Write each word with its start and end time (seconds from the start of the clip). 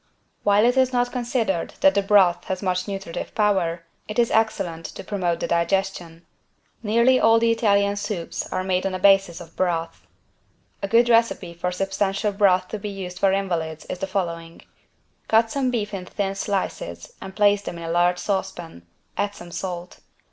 While 0.41 0.65
it 0.65 0.77
is 0.77 0.91
not 0.91 1.11
considered 1.11 1.75
that 1.81 1.93
the 1.93 2.01
broth 2.01 2.45
has 2.45 2.63
much 2.63 2.87
nutritive 2.87 3.35
power, 3.35 3.83
it 4.07 4.17
is 4.17 4.31
excellent 4.31 4.87
to 4.87 5.03
promote 5.03 5.39
the 5.39 5.47
digestion. 5.47 6.25
Nearly 6.81 7.19
all 7.19 7.37
the 7.37 7.51
Italian 7.51 7.95
soups 7.97 8.51
are 8.51 8.63
made 8.63 8.87
on 8.87 8.95
a 8.95 8.99
basis 8.99 9.39
of 9.39 9.55
broth. 9.55 10.07
A 10.81 10.87
good 10.87 11.07
recipe 11.07 11.53
for 11.53 11.71
substantial 11.71 12.31
broth 12.31 12.67
to 12.69 12.79
be 12.79 12.89
used 12.89 13.19
for 13.19 13.31
invalids 13.31 13.85
is 13.91 13.99
the 13.99 14.07
following: 14.07 14.63
Cut 15.27 15.51
some 15.51 15.69
beef 15.69 15.93
in 15.93 16.07
thin 16.07 16.33
slices 16.33 17.13
and 17.21 17.35
place 17.35 17.61
them 17.61 17.77
in 17.77 17.83
a 17.83 17.91
large 17.91 18.17
saucepan; 18.17 18.87
add 19.17 19.35
some 19.35 19.51
salt. 19.51 19.99